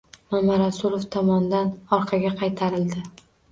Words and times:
Mamarasulov 0.35 1.05
tomonidan 1.17 1.71
orqaga 1.99 2.35
qaytarildi 2.43 3.07